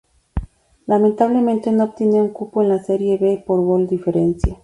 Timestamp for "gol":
3.63-3.85